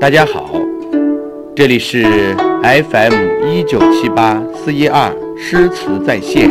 [0.00, 0.50] 大家好，
[1.54, 6.48] 这里是 FM 一九七八四一二诗词在线，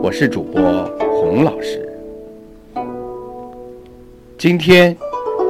[0.00, 0.62] 我是主播
[1.00, 1.84] 洪老师。
[4.38, 4.96] 今天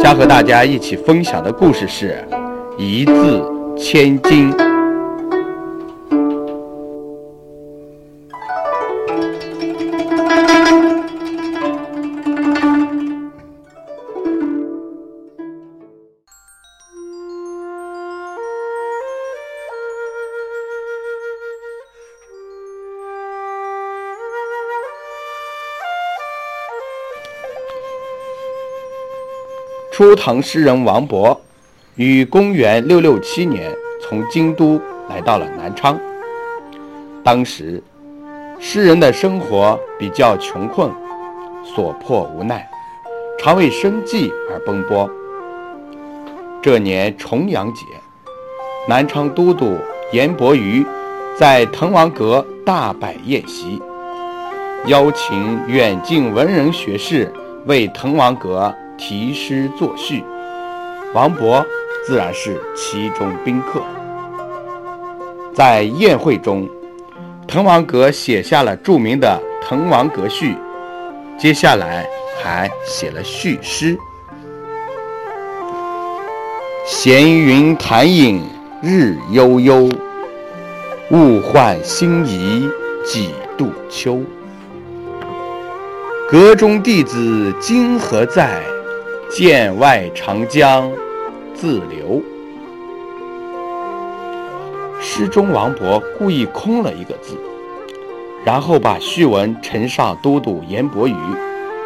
[0.00, 2.24] 将和大家一起分享的故事是
[2.78, 3.42] “一字
[3.76, 4.50] 千金”。
[29.96, 31.34] 初唐诗人王勃，
[31.94, 35.98] 于公元六六七年从京都来到了南昌。
[37.24, 37.82] 当时，
[38.60, 40.92] 诗人的生活比较穷困，
[41.64, 42.68] 所迫无奈，
[43.38, 45.08] 常为生计而奔波。
[46.60, 47.86] 这年重阳节，
[48.86, 49.78] 南昌都督
[50.12, 50.84] 严伯瑜
[51.38, 53.80] 在滕王阁大摆宴席，
[54.88, 57.32] 邀请远近文人学士
[57.64, 58.74] 为滕王阁。
[58.98, 60.24] 题诗作序，
[61.14, 61.64] 王勃
[62.06, 63.80] 自然是其中宾客。
[65.54, 66.68] 在宴会中，
[67.46, 70.52] 滕王阁写下了著名的《滕王阁序》，
[71.38, 72.06] 接下来
[72.42, 73.96] 还写了序诗
[76.86, 78.42] ：“闲云潭影
[78.82, 79.88] 日悠悠，
[81.10, 82.68] 物换星移
[83.04, 84.20] 几度秋。
[86.28, 88.60] 阁中弟子今何在？”
[89.38, 90.90] 剑外长江
[91.54, 92.22] 自流。
[94.98, 97.36] 诗中王勃故意空了一个字，
[98.46, 101.14] 然后把序文呈上都督严伯瑜，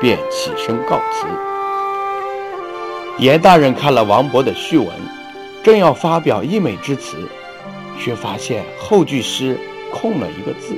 [0.00, 1.26] 便起身告辞。
[3.19, 4.88] 严大人看了王勃的序文，
[5.64, 7.16] 正要发表溢美之词，
[7.98, 9.58] 却发现后句诗
[9.92, 10.76] 空了一个字，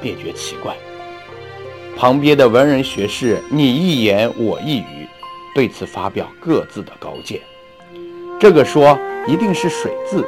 [0.00, 0.76] 便觉奇怪。
[1.96, 5.08] 旁边的文人学士你一言我一语。
[5.58, 7.40] 对此发表各自的高见，
[8.38, 8.96] 这个说
[9.26, 10.24] 一定是水字，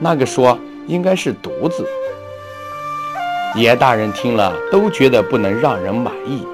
[0.00, 1.86] 那个说应该是独字。
[3.56, 6.48] 严大人听了都觉得不能让人满意，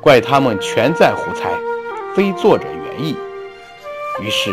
[0.00, 1.52] 怪他们全在胡猜，
[2.16, 3.16] 非作者原意。
[4.20, 4.52] 于是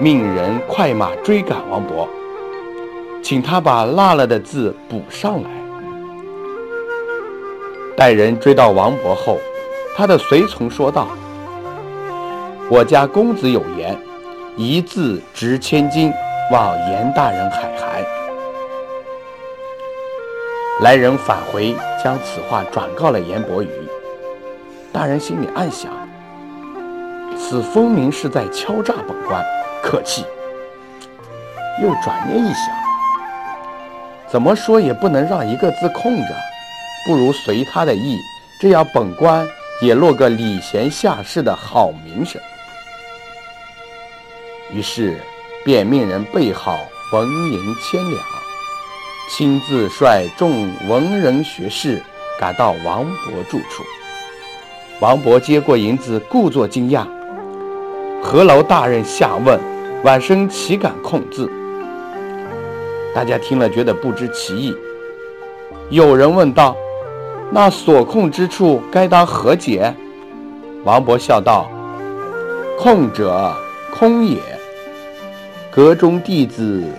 [0.00, 2.08] 命人快马追赶王勃，
[3.22, 5.50] 请他把落了的字补上来。
[7.94, 9.36] 待人追到王勃后，
[9.94, 11.06] 他的随从说道。
[12.70, 13.96] 我家公子有言
[14.54, 16.12] ：“一字值千金，
[16.52, 18.04] 望严大人海涵。”
[20.82, 21.74] 来人返回，
[22.04, 23.68] 将此话转告了严伯瑜。
[24.92, 25.90] 大人心里暗想：
[27.38, 29.42] 此分明是在敲诈本官，
[29.82, 30.26] 可气。
[31.82, 32.66] 又转念一想，
[34.28, 36.34] 怎么说也不能让一个字空着，
[37.06, 38.18] 不如随他的意，
[38.60, 39.48] 这样本官
[39.80, 42.38] 也落个礼贤下士的好名声。
[44.72, 45.18] 于是，
[45.64, 46.78] 便命人备好
[47.12, 48.22] 纹银千两，
[49.30, 52.02] 亲自率众文人学士
[52.38, 53.82] 赶到王勃住处。
[55.00, 57.06] 王勃接过银子，故作惊讶
[58.22, 59.58] ：“何劳大人下问？
[60.04, 61.50] 晚生岂敢空字？”
[63.14, 64.76] 大家听了，觉得不知其意。
[65.88, 66.76] 有人问道
[67.50, 69.94] ：“那所空之处，该当何解？”
[70.84, 71.70] 王勃笑道
[72.78, 73.50] ：“空者，
[73.98, 74.38] 空也。”
[75.78, 76.92] 阁中弟子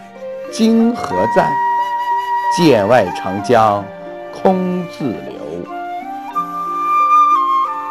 [0.53, 1.51] 今何在？
[2.55, 3.83] 剑外长江
[4.31, 5.67] 空自流。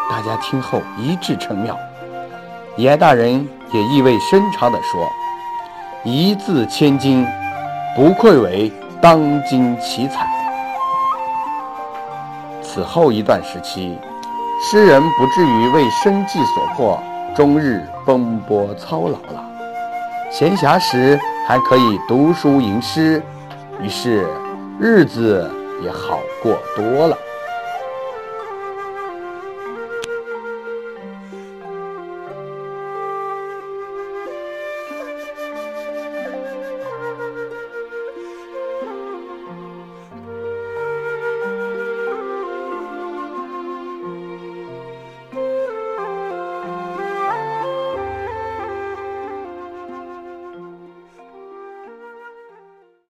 [0.09, 1.79] 大家听后一致称妙。
[2.79, 5.07] 严大人也意味深长地说
[6.05, 7.27] ：“一字千金，
[7.95, 10.27] 不愧为当今奇才。”
[12.65, 13.99] 此后一段时期，
[14.63, 16.99] 诗人不至于为生计所迫，
[17.37, 19.45] 终日奔波操劳了。
[20.31, 23.23] 闲暇时还可以读书吟诗，
[23.81, 24.27] 于是
[24.79, 25.51] 日子
[25.83, 27.17] 也好过多了。